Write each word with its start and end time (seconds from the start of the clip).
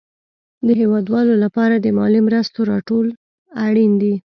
د 0.67 0.69
هېوادوالو 0.79 1.33
لپاره 1.43 1.75
د 1.79 1.87
مالي 1.97 2.21
مرستو 2.27 2.59
راټول 2.71 3.07
اړين 3.65 3.91
دي. 4.01 4.13